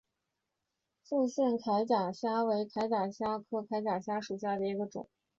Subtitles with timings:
[1.03, 5.07] 复线铠甲虾为铠甲虾科铠甲虾属下的一个种。